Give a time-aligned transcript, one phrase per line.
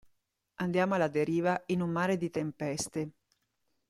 [0.55, 3.09] Andiamo alla deriva in un mare di tempeste.